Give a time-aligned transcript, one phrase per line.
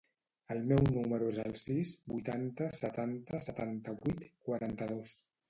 [0.53, 5.17] El meu número es el sis, vuitanta, setanta, setanta-vuit, quaranta-dos.